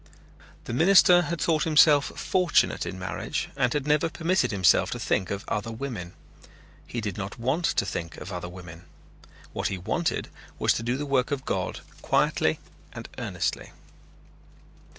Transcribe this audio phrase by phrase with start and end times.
[0.63, 5.29] The minister had thought himself fortunate in marriage and had never permitted himself to think
[5.29, 6.13] of other women.
[6.87, 8.85] He did not want to think of other women.
[9.53, 12.57] What he wanted was to do the work of God quietly
[12.91, 13.73] and earnestly.